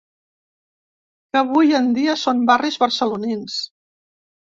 Que 1.29 1.39
avui 1.41 1.75
en 1.79 1.89
dia, 1.97 2.15
són 2.21 2.41
barris 2.51 2.79
barcelonins. 2.85 3.59